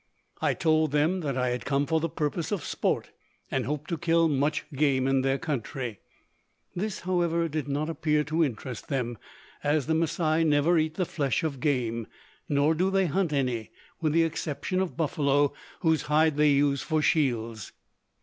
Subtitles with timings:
[0.41, 3.11] I told them that I had come for the purpose of sport,
[3.51, 5.99] and hoped to kill much game in their country.
[6.75, 9.19] This, however, did not appear to interest them,
[9.63, 12.07] as the Masai never eat the flesh of game.
[12.49, 13.69] Nor do they hunt any,
[14.01, 17.71] with the exception of buffalo, whose hide they use for shields.